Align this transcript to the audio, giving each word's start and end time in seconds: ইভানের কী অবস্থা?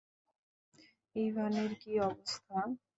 ইভানের 1.15 1.71
কী 1.81 1.91
অবস্থা? 2.07 2.57